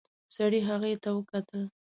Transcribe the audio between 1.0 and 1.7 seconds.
ته وکتل.